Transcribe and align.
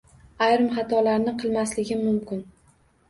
Ayrim 0.45 0.69
xatolarni 0.77 1.35
qilmasligim 1.43 2.03
mumkin. 2.07 2.43